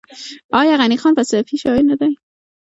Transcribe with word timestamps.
آیا 0.61 0.73
غني 0.81 0.97
خان 1.01 1.13
فلسفي 1.17 1.55
شاعر 1.63 1.83
نه 1.89 1.95
دی؟ 1.99 2.11